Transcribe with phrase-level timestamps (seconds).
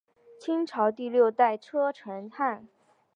[0.39, 2.67] 清朝第六代车臣汗。